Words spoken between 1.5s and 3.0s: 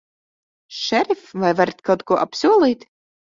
varat kaut ko apsolīt?